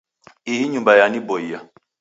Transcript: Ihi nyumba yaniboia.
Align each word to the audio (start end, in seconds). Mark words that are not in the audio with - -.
Ihi 0.51 0.63
nyumba 0.71 0.91
yaniboia. 0.99 1.59